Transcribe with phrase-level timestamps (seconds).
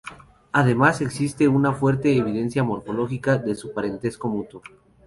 [0.51, 4.63] Además existe una fuerte evidencia morfológica de su parentesco mutuo.